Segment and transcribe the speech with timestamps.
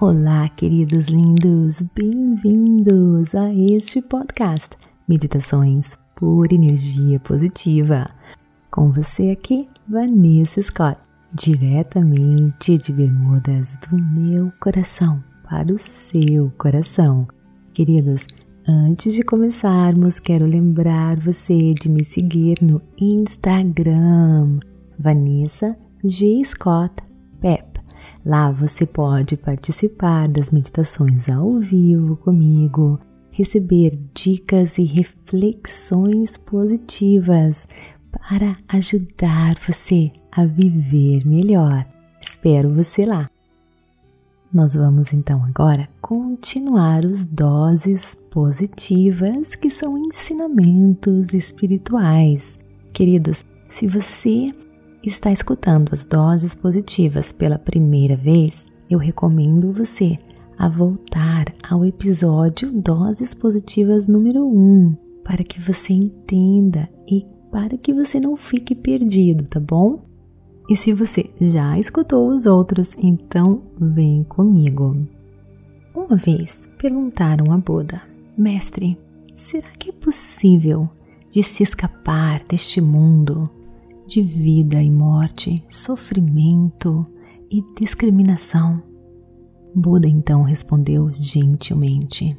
[0.00, 4.70] Olá, queridos lindos, bem-vindos a este podcast
[5.06, 8.08] Meditações por Energia Positiva.
[8.70, 10.98] Com você aqui, Vanessa Scott,
[11.34, 17.28] diretamente de Bermudas do meu coração para o seu coração.
[17.74, 18.26] Queridos,
[18.66, 24.60] antes de começarmos, quero lembrar você de me seguir no Instagram,
[24.98, 26.42] Vanessa G.
[26.42, 26.94] Scott
[27.38, 27.69] Pep
[28.24, 32.98] Lá você pode participar das meditações ao vivo comigo,
[33.30, 37.66] receber dicas e reflexões positivas
[38.12, 41.86] para ajudar você a viver melhor.
[42.20, 43.30] Espero você lá.
[44.52, 52.58] Nós vamos então agora continuar os doses positivas, que são ensinamentos espirituais.
[52.92, 54.52] Queridos, se você
[55.08, 60.18] está escutando as doses positivas pela primeira vez, eu recomendo você
[60.58, 67.94] a voltar ao episódio Doses Positivas número 1 para que você entenda e para que
[67.94, 70.04] você não fique perdido, tá bom?
[70.68, 74.94] E se você já escutou os outros, então vem comigo.
[75.94, 78.02] Uma vez perguntaram a Buda:
[78.36, 78.98] Mestre,
[79.34, 80.88] será que é possível
[81.30, 83.50] de se escapar deste mundo
[84.10, 87.04] de vida e morte, sofrimento
[87.48, 88.82] e discriminação.
[89.72, 92.36] Buda então respondeu gentilmente: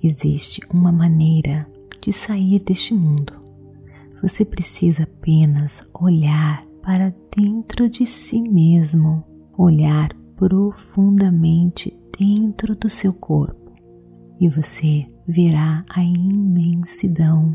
[0.00, 1.68] Existe uma maneira
[2.00, 3.32] de sair deste mundo.
[4.22, 9.24] Você precisa apenas olhar para dentro de si mesmo,
[9.58, 13.72] olhar profundamente dentro do seu corpo
[14.40, 17.50] e você verá a imensidão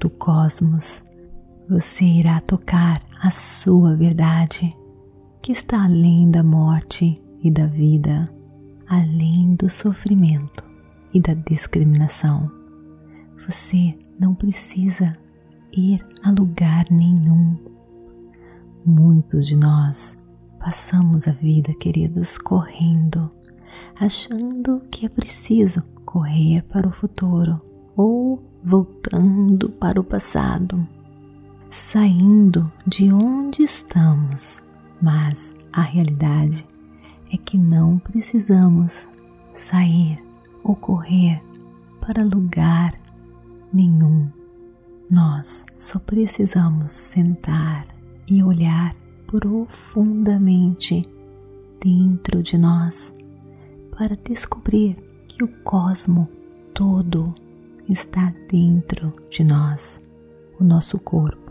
[0.00, 1.00] do cosmos
[1.68, 4.74] você irá tocar a sua verdade,
[5.42, 8.32] que está além da morte e da vida,
[8.88, 10.64] além do sofrimento
[11.12, 12.50] e da discriminação.
[13.46, 15.12] Você não precisa
[15.70, 17.58] ir a lugar nenhum.
[18.84, 20.16] Muitos de nós
[20.58, 23.30] passamos a vida, queridos, correndo,
[24.00, 27.60] achando que é preciso correr para o futuro
[27.94, 30.88] ou voltando para o passado
[31.70, 34.62] saindo de onde estamos,
[35.00, 36.66] mas a realidade
[37.30, 39.06] é que não precisamos
[39.52, 40.22] sair
[40.64, 41.42] ou correr
[42.00, 42.98] para lugar
[43.72, 44.28] nenhum.
[45.10, 47.86] Nós só precisamos sentar
[48.26, 48.94] e olhar
[49.26, 51.06] profundamente
[51.80, 53.12] dentro de nós
[53.96, 54.96] para descobrir
[55.26, 56.28] que o cosmo
[56.74, 57.34] todo
[57.88, 60.00] está dentro de nós
[60.58, 61.47] o nosso corpo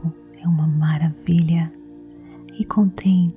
[0.47, 1.71] uma maravilha
[2.57, 3.33] e contém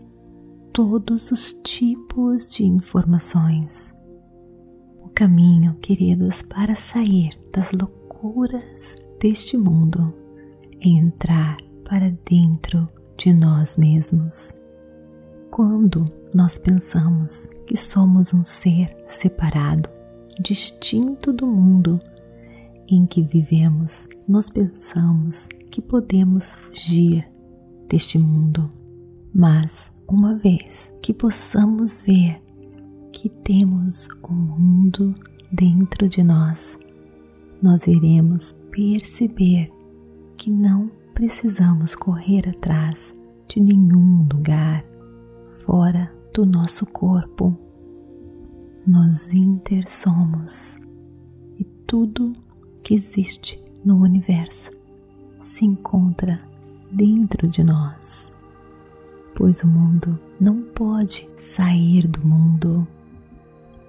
[0.73, 3.93] todos os tipos de informações.
[5.03, 10.15] O caminho, queridos, para sair das loucuras deste mundo
[10.81, 12.89] é entrar para dentro
[13.19, 14.55] de nós mesmos.
[15.51, 19.91] Quando nós pensamos que somos um ser separado,
[20.41, 22.01] distinto do mundo
[22.89, 27.31] em que vivemos, nós pensamos que podemos fugir
[27.89, 28.69] deste mundo,
[29.33, 32.43] mas uma vez que possamos ver
[33.13, 35.15] que temos o um mundo
[35.53, 36.79] dentro de nós,
[37.63, 39.71] nós iremos perceber
[40.37, 43.15] que não precisamos correr atrás
[43.47, 44.85] de nenhum lugar
[45.65, 47.57] fora do nosso corpo.
[48.87, 50.79] Nós intersomos
[51.59, 52.33] e tudo
[52.83, 54.80] que existe no universo
[55.41, 56.41] se encontra
[56.91, 58.31] dentro de nós,
[59.35, 62.87] pois o mundo não pode sair do mundo.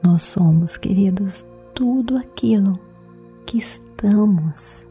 [0.03, 2.79] Nós somos, queridos, tudo aquilo
[3.45, 4.85] que estamos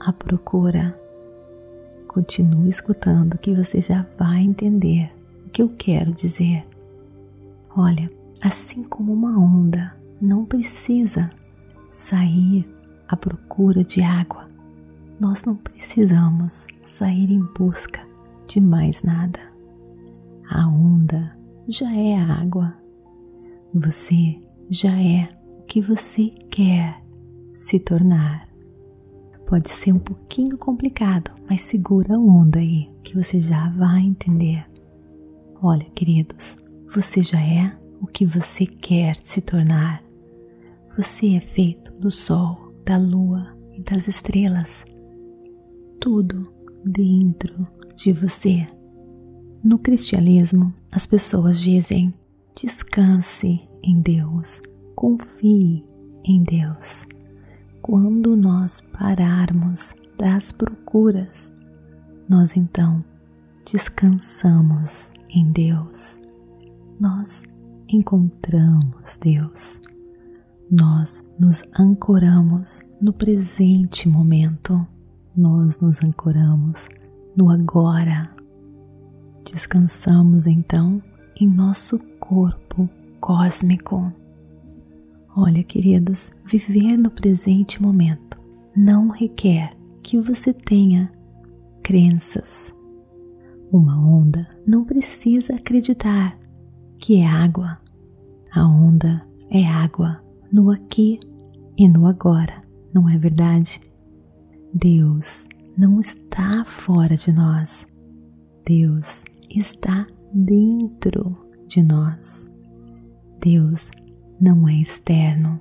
[0.00, 0.94] à procura.
[2.08, 5.12] Continue escutando que você já vai entender
[5.44, 6.64] o que eu quero dizer.
[7.76, 8.10] Olha,
[8.40, 11.28] assim como uma onda não precisa
[11.90, 12.66] sair
[13.06, 14.45] à procura de água,
[15.18, 18.06] nós não precisamos sair em busca
[18.46, 19.40] de mais nada.
[20.48, 21.32] A onda
[21.66, 22.74] já é a água.
[23.74, 25.28] Você já é
[25.58, 27.02] o que você quer
[27.54, 28.46] se tornar.
[29.46, 34.66] Pode ser um pouquinho complicado, mas segura a onda aí que você já vai entender.
[35.62, 36.56] Olha, queridos,
[36.94, 40.02] você já é o que você quer se tornar.
[40.96, 44.84] Você é feito do sol, da lua e das estrelas
[46.00, 46.52] tudo
[46.84, 48.66] dentro de você.
[49.62, 52.14] No cristianismo, as pessoas dizem:
[52.54, 54.62] descanse em Deus,
[54.94, 55.84] confie
[56.24, 57.06] em Deus.
[57.82, 61.52] Quando nós pararmos das procuras,
[62.28, 63.04] nós então
[63.64, 66.18] descansamos em Deus.
[66.98, 67.44] Nós
[67.88, 69.80] encontramos Deus.
[70.70, 74.86] Nós nos ancoramos no presente momento.
[75.36, 76.88] Nós nos ancoramos
[77.36, 78.34] no agora.
[79.44, 81.02] Descansamos então
[81.38, 82.88] em nosso corpo
[83.20, 84.10] cósmico.
[85.36, 88.38] Olha, queridos, viver no presente momento
[88.74, 91.12] não requer que você tenha
[91.82, 92.74] crenças.
[93.70, 96.38] Uma onda não precisa acreditar
[96.98, 97.78] que é água.
[98.50, 100.18] A onda é água
[100.50, 101.20] no aqui
[101.76, 102.58] e no agora,
[102.94, 103.82] não é verdade?
[104.78, 107.86] Deus não está fora de nós.
[108.62, 111.34] Deus está dentro
[111.66, 112.46] de nós.
[113.40, 113.90] Deus
[114.38, 115.58] não é externo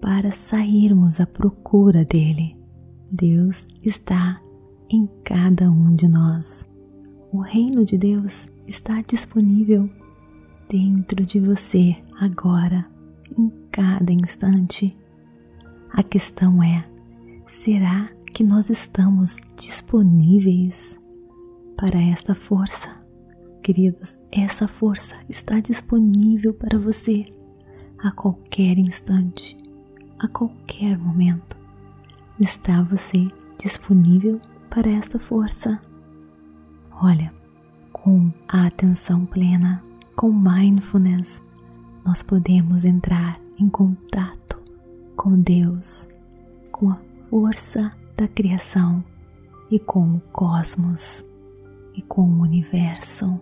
[0.00, 2.56] para sairmos à procura dele.
[3.12, 4.40] Deus está
[4.88, 6.66] em cada um de nós.
[7.30, 9.86] O reino de Deus está disponível
[10.66, 12.86] dentro de você agora,
[13.38, 14.96] em cada instante.
[15.92, 16.82] A questão é:
[17.46, 20.98] será que nós estamos disponíveis
[21.76, 22.88] para esta força?
[23.62, 27.26] Queridos, essa força está disponível para você
[27.98, 29.56] a qualquer instante,
[30.18, 31.56] a qualquer momento.
[32.38, 33.28] Está você
[33.58, 34.40] disponível
[34.70, 35.78] para esta força?
[37.02, 37.32] Olha,
[37.92, 39.82] com a atenção plena,
[40.16, 41.42] com mindfulness,
[42.04, 44.58] nós podemos entrar em contato
[45.16, 46.08] com Deus,
[46.70, 46.96] com a
[47.28, 49.02] força da criação
[49.70, 51.24] e com o cosmos
[51.94, 53.40] e com o universo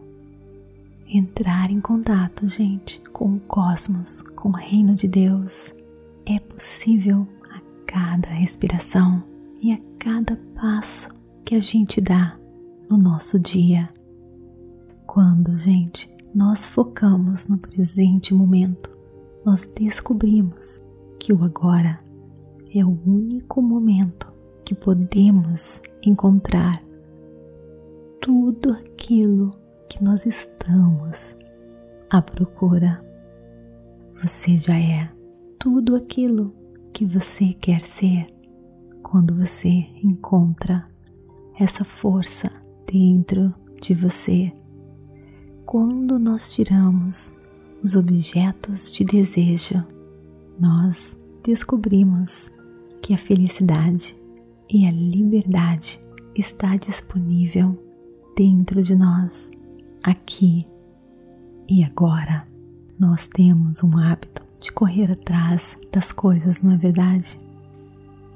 [1.08, 5.74] entrar em contato, gente, com o cosmos, com o reino de Deus,
[6.24, 9.24] é possível a cada respiração
[9.60, 11.08] e a cada passo
[11.44, 12.38] que a gente dá
[12.88, 13.88] no nosso dia.
[15.08, 18.96] Quando, gente, nós focamos no presente momento,
[19.44, 20.80] nós descobrimos
[21.18, 21.98] que o agora
[22.72, 24.37] é o único momento
[24.68, 26.84] que podemos encontrar
[28.20, 29.50] tudo aquilo
[29.88, 31.34] que nós estamos
[32.10, 33.02] à procura.
[34.22, 35.10] Você já é
[35.58, 36.54] tudo aquilo
[36.92, 38.26] que você quer ser
[39.02, 39.70] quando você
[40.04, 40.86] encontra
[41.58, 42.52] essa força
[42.86, 44.52] dentro de você.
[45.64, 47.32] Quando nós tiramos
[47.82, 49.82] os objetos de desejo,
[50.60, 52.52] nós descobrimos
[53.00, 54.14] que a felicidade
[54.70, 55.98] e a liberdade
[56.34, 57.76] está disponível
[58.36, 59.50] dentro de nós
[60.02, 60.66] aqui
[61.68, 62.46] e agora.
[62.98, 67.38] Nós temos um hábito de correr atrás das coisas, não é verdade?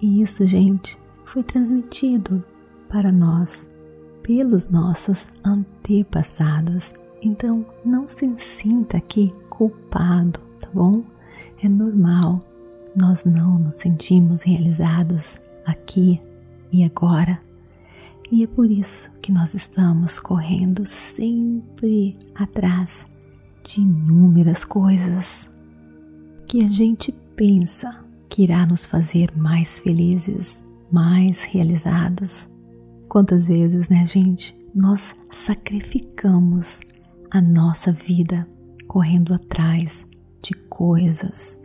[0.00, 2.44] E isso, gente, foi transmitido
[2.88, 3.68] para nós
[4.22, 6.92] pelos nossos antepassados.
[7.20, 11.02] Então, não se sinta aqui culpado, tá bom?
[11.62, 12.44] É normal.
[12.94, 16.20] Nós não nos sentimos realizados aqui
[16.72, 17.40] e agora
[18.32, 23.06] e é por isso que nós estamos correndo sempre atrás
[23.62, 25.50] de inúmeras coisas
[26.46, 32.48] que a gente pensa que irá nos fazer mais felizes, mais realizados.
[33.06, 36.80] Quantas vezes, né, gente, nós sacrificamos
[37.30, 38.48] a nossa vida
[38.88, 40.06] correndo atrás
[40.40, 41.60] de coisas,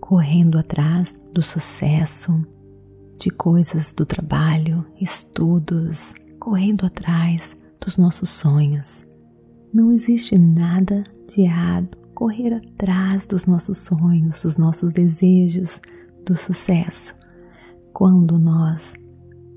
[0.00, 2.46] correndo atrás do sucesso,
[3.20, 9.06] de coisas do trabalho, estudos, correndo atrás dos nossos sonhos.
[9.72, 15.78] Não existe nada de errado correr atrás dos nossos sonhos, dos nossos desejos,
[16.24, 17.14] do sucesso,
[17.92, 18.94] quando nós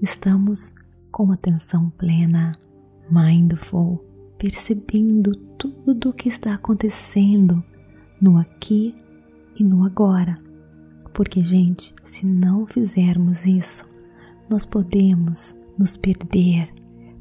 [0.02, 0.74] estamos
[1.10, 2.60] com atenção plena,
[3.10, 4.04] mindful,
[4.38, 7.64] percebendo tudo o que está acontecendo
[8.20, 8.94] no aqui
[9.58, 10.38] e no agora
[11.14, 13.86] porque, gente, se não fizermos isso,
[14.50, 16.74] nós podemos nos perder,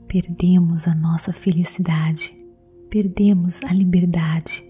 [0.09, 2.37] perdemos a nossa felicidade,
[2.89, 4.65] perdemos a liberdade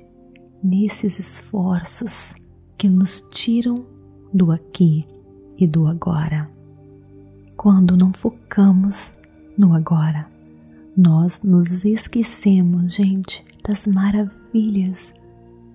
[0.63, 2.35] nesses esforços
[2.77, 3.87] que nos tiram
[4.33, 5.07] do aqui
[5.57, 6.51] e do agora.
[7.57, 9.15] Quando não focamos
[9.57, 10.27] no agora,
[10.97, 15.15] nós nos esquecemos, gente, das maravilhas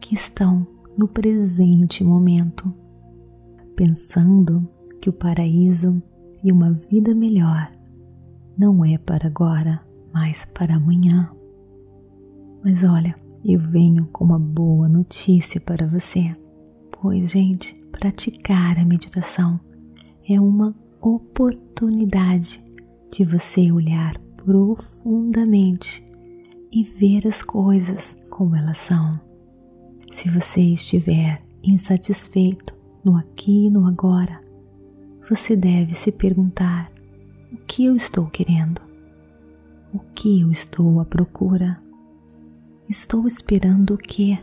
[0.01, 2.73] que estão no presente momento
[3.77, 4.67] pensando
[4.99, 6.01] que o paraíso
[6.43, 7.71] e uma vida melhor
[8.57, 9.79] não é para agora,
[10.11, 11.31] mas para amanhã.
[12.63, 13.15] Mas olha,
[13.45, 16.35] eu venho com uma boa notícia para você.
[16.91, 19.59] Pois, gente, praticar a meditação
[20.27, 22.63] é uma oportunidade
[23.11, 26.03] de você olhar profundamente
[26.71, 29.19] e ver as coisas como elas são.
[30.11, 34.39] Se você estiver insatisfeito no aqui e no agora,
[35.29, 36.91] você deve se perguntar:
[37.51, 38.81] o que eu estou querendo?
[39.93, 41.81] O que eu estou à procura?
[42.89, 44.37] Estou esperando o que?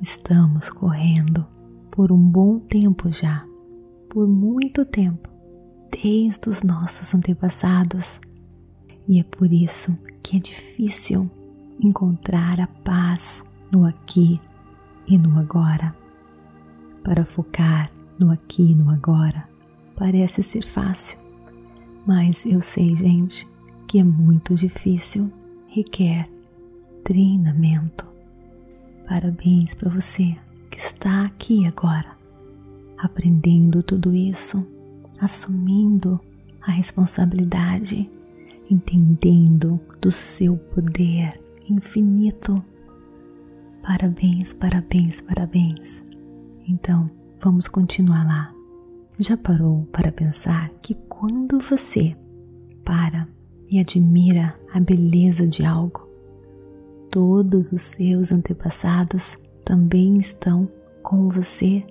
[0.00, 1.46] Estamos correndo
[1.90, 3.44] por um bom tempo já,
[4.08, 5.28] por muito tempo,
[5.90, 8.20] desde os nossos antepassados,
[9.06, 11.30] e é por isso que é difícil
[11.80, 14.40] encontrar a paz no aqui
[15.06, 15.94] e no agora.
[17.08, 19.48] Para focar no aqui e no agora
[19.96, 21.18] parece ser fácil,
[22.06, 23.48] mas eu sei, gente,
[23.86, 25.32] que é muito difícil,
[25.68, 26.28] requer
[27.02, 28.04] treinamento.
[29.08, 30.36] Parabéns para você
[30.70, 32.14] que está aqui agora,
[32.98, 34.62] aprendendo tudo isso,
[35.18, 36.20] assumindo
[36.60, 38.06] a responsabilidade,
[38.70, 42.62] entendendo do seu poder infinito.
[43.82, 46.06] Parabéns, parabéns, parabéns.
[46.68, 47.10] Então,
[47.40, 48.54] vamos continuar lá.
[49.18, 52.14] Já parou para pensar que quando você
[52.84, 53.26] para
[53.70, 56.06] e admira a beleza de algo,
[57.10, 60.70] todos os seus antepassados também estão
[61.02, 61.82] com você,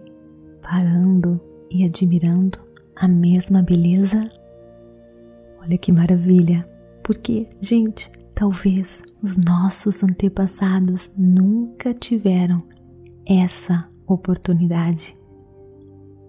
[0.62, 1.41] parando
[1.72, 2.60] e admirando
[2.96, 4.29] a mesma beleza?
[5.60, 6.69] Olha que maravilha!
[7.03, 12.62] Porque, gente, talvez os nossos antepassados nunca tiveram
[13.25, 15.18] essa oportunidade.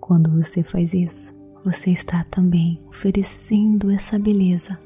[0.00, 4.78] Quando você faz isso, você está também oferecendo essa beleza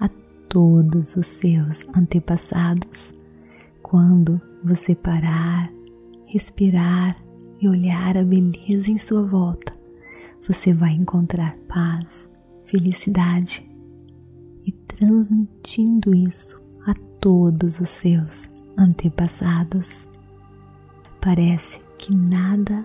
[0.00, 0.08] a
[0.48, 3.14] todos os seus antepassados.
[3.82, 5.70] Quando você parar,
[6.26, 7.16] respirar
[7.60, 9.72] e olhar a beleza em sua volta,
[10.46, 12.28] você vai encontrar paz,
[12.64, 13.68] felicidade
[14.64, 20.08] e transmitindo isso a todos os seus antepassados.
[21.20, 22.84] Parece que nada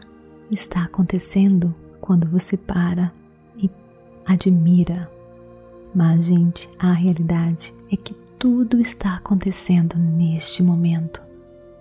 [0.52, 3.12] está acontecendo quando você para
[3.56, 3.70] e
[4.26, 5.10] admira.
[5.94, 11.22] Mas, gente, a realidade é que tudo está acontecendo neste momento,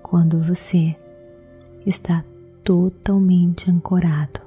[0.02, 0.96] quando você
[1.86, 2.24] está
[2.64, 4.40] totalmente ancorado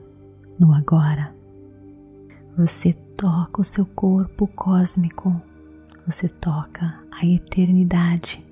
[0.60, 1.34] no agora.
[2.58, 5.42] Você toca o seu corpo cósmico,
[6.06, 8.46] você toca a eternidade.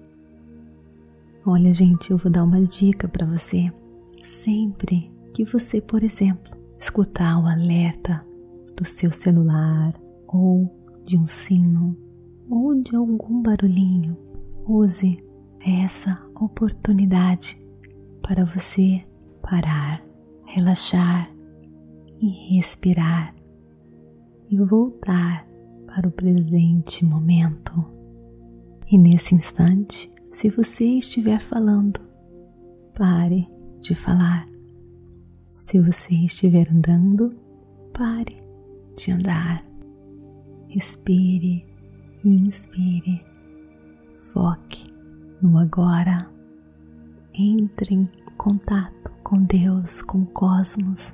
[1.46, 3.72] Olha, gente, eu vou dar uma dica para você.
[4.22, 8.26] Sempre que você, por exemplo, escutar o alerta
[8.76, 9.94] do seu celular
[10.28, 10.70] ou
[11.06, 11.98] de um sino
[12.50, 14.18] ou de algum barulhinho,
[14.66, 15.24] use
[15.66, 17.62] essa oportunidade
[18.22, 19.04] para você
[19.42, 20.04] parar,
[20.46, 21.30] relaxar
[22.22, 23.36] e respirar
[24.50, 25.46] e voltar
[25.88, 27.74] para o presente momento.
[28.92, 32.00] E nesse instante, se você estiver falando,
[32.96, 33.48] pare
[33.82, 34.48] de falar.
[35.58, 37.30] Se você estiver andando,
[37.94, 38.42] pare
[38.96, 39.66] de andar.
[40.68, 41.66] Respire
[42.24, 43.24] e inspire.
[44.34, 44.94] Foque
[45.42, 46.30] no agora.
[47.34, 51.12] Entre em contato com Deus, com o cosmos,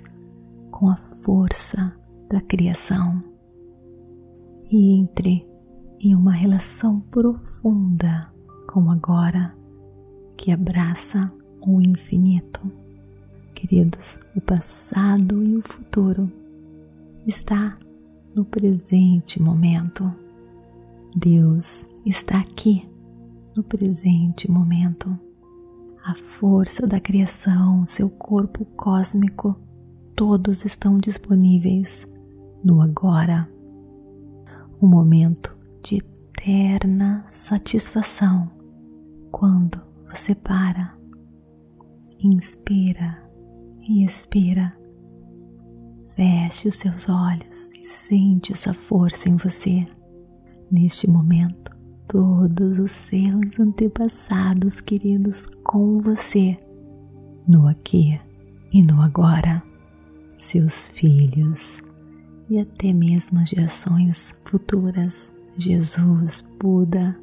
[0.72, 1.94] com a força
[2.30, 3.20] da criação
[4.70, 5.48] e entre
[6.00, 8.34] em uma relação profunda
[8.68, 9.56] com o agora
[10.38, 11.32] que abraça
[11.66, 12.62] o infinito.
[13.54, 16.32] Queridos, o passado e o futuro
[17.26, 17.78] está
[18.36, 20.12] no presente momento.
[21.16, 22.88] Deus está aqui
[23.56, 25.18] no presente momento.
[26.04, 29.56] A força da criação, seu corpo cósmico,
[30.16, 32.08] todos estão disponíveis
[32.64, 33.50] no agora.
[34.82, 38.52] Um momento de eterna satisfação
[39.32, 40.96] quando você para,
[42.20, 43.18] inspira
[43.82, 44.74] e expira.
[46.16, 49.86] Feche os seus olhos e sente essa força em você.
[50.72, 51.76] Neste momento,
[52.08, 56.58] todos os seus antepassados queridos com você,
[57.48, 58.20] no aqui
[58.72, 59.62] e no agora,
[60.38, 61.84] seus filhos
[62.50, 67.18] e até mesmo as gerações futuras, Jesus, Buda,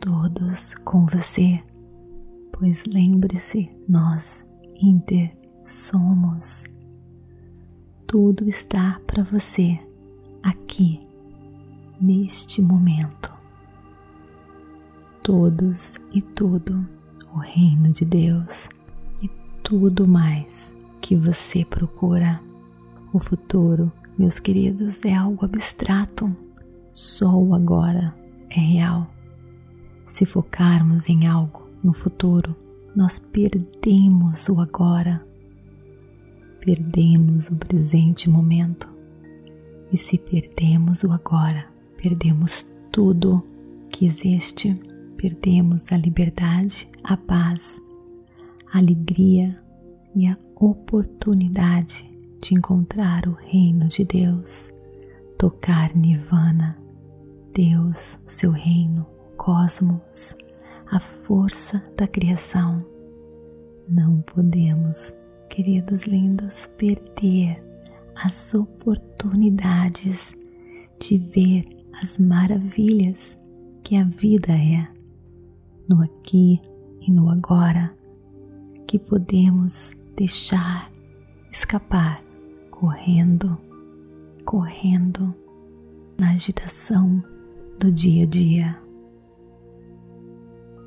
[0.00, 1.60] todos com você,
[2.58, 4.44] pois lembre-se, nós,
[4.82, 5.32] Inter,
[5.64, 6.64] somos.
[8.06, 9.78] Tudo está para você
[10.42, 11.06] aqui,
[12.00, 13.32] neste momento.
[15.22, 16.86] todos e tudo
[17.34, 18.66] o reino de Deus
[19.22, 19.28] e
[19.62, 22.40] tudo mais que você procura.
[23.12, 26.34] O futuro, meus queridos, é algo abstrato,
[26.90, 28.14] só o agora
[28.48, 29.06] é real.
[30.06, 32.56] Se focarmos em algo no futuro,
[32.94, 35.24] nós perdemos o agora,
[36.60, 38.88] perdemos o presente momento.
[39.92, 41.66] E se perdemos o agora,
[41.96, 43.42] perdemos tudo
[43.90, 44.74] que existe,
[45.16, 47.80] perdemos a liberdade, a paz,
[48.72, 49.62] a alegria
[50.14, 52.04] e a oportunidade
[52.42, 54.70] de encontrar o reino de Deus,
[55.38, 56.78] tocar Nirvana,
[57.54, 59.06] Deus, o seu reino,
[59.36, 60.36] cosmos,
[60.90, 62.84] a força da criação.
[63.88, 65.12] Não podemos,
[65.48, 67.62] queridos lindos, perder
[68.14, 70.36] as oportunidades
[70.98, 71.64] de ver
[72.00, 73.38] as maravilhas
[73.82, 74.88] que a vida é,
[75.88, 76.60] no aqui
[77.00, 77.94] e no agora,
[78.86, 80.90] que podemos deixar
[81.50, 82.22] escapar
[82.70, 83.56] correndo,
[84.44, 85.34] correndo
[86.18, 87.22] na agitação
[87.78, 88.87] do dia a dia.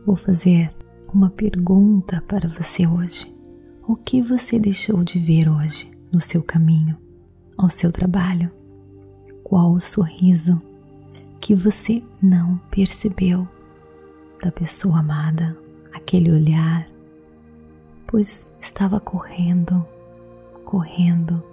[0.06, 0.74] Vou fazer
[1.14, 3.34] uma pergunta para você hoje.
[3.88, 6.98] O que você deixou de ver hoje no seu caminho
[7.58, 8.52] ao seu trabalho?
[9.44, 10.58] Qual o sorriso
[11.40, 13.48] que você não percebeu
[14.42, 15.56] da pessoa amada,
[15.94, 16.88] aquele olhar,
[18.08, 19.86] pois estava correndo,
[20.66, 21.44] correndo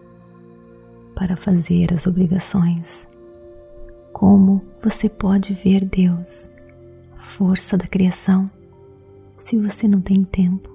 [1.14, 3.08] para fazer as obrigações.
[4.12, 6.50] Como você pode ver Deus,
[7.18, 8.48] força da criação,
[9.36, 10.72] se você não tem tempo?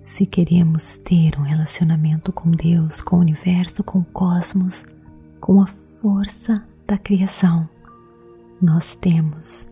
[0.00, 4.84] Se queremos ter um relacionamento com Deus, com o universo, com o cosmos,
[5.40, 7.68] com a força da criação,
[8.60, 9.68] nós temos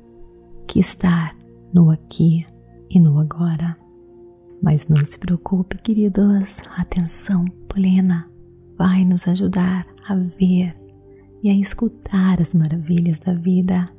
[0.66, 1.34] que estar
[1.72, 2.46] no aqui
[2.90, 3.76] e no agora.
[4.62, 8.30] Mas não se preocupe, queridos, a atenção plena
[8.76, 10.76] vai nos ajudar a ver
[11.42, 13.90] e a escutar as maravilhas da vida,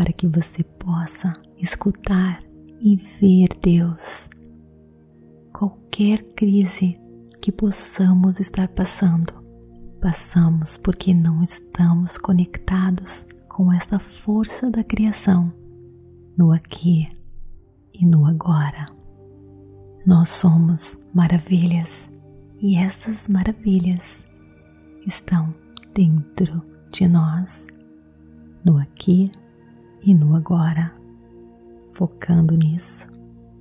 [0.00, 2.42] para que você possa escutar
[2.80, 4.30] e ver Deus.
[5.52, 6.98] Qualquer crise
[7.42, 9.30] que possamos estar passando,
[10.00, 15.52] passamos porque não estamos conectados com esta força da criação
[16.34, 17.06] no aqui
[17.92, 18.88] e no agora.
[20.06, 22.10] Nós somos maravilhas
[22.58, 24.26] e essas maravilhas
[25.06, 25.52] estão
[25.92, 27.66] dentro de nós,
[28.64, 29.30] no aqui
[30.02, 30.94] e no agora.
[31.94, 33.06] Focando nisso,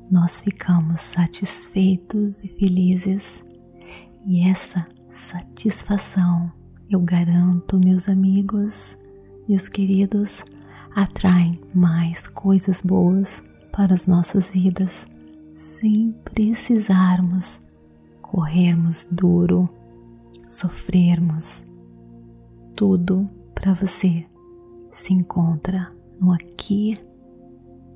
[0.10, 3.44] nós ficamos satisfeitos e felizes,
[4.26, 6.52] e essa satisfação,
[6.90, 8.98] eu garanto, meus amigos,
[9.48, 10.44] meus queridos,
[10.96, 15.08] atraem mais coisas boas para as nossas vidas,
[15.54, 17.60] sem precisarmos
[18.22, 19.68] corrermos duro,
[20.48, 21.64] sofrermos.
[22.76, 23.26] Tudo
[23.56, 24.26] para você
[24.92, 26.98] se encontra no aqui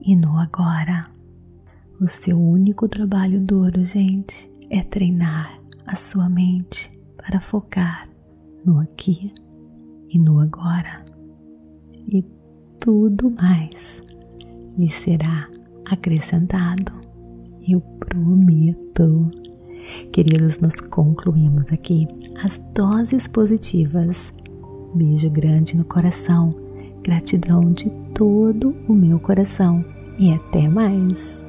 [0.01, 1.09] e no agora.
[2.01, 8.07] O seu único trabalho duro, gente, é treinar a sua mente para focar
[8.65, 9.33] no aqui
[10.09, 11.03] e no agora
[12.07, 12.25] e
[12.79, 14.03] tudo mais
[14.77, 15.49] lhe será
[15.85, 16.91] acrescentado.
[17.67, 19.29] Eu prometo.
[20.11, 22.07] Queridos, nós concluímos aqui
[22.43, 24.33] as doses positivas.
[24.95, 26.55] Beijo grande no coração,
[27.03, 29.83] gratidão de todo o meu coração
[30.17, 31.45] e até mais.